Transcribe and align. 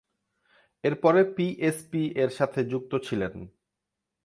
এরপরে 0.83 1.21
P 1.35 1.47
S 1.61 1.77
পি-এর 1.91 2.29
সাথে 2.29 2.59
যুক্ত 2.63 2.91
ছিলেন। 3.07 3.33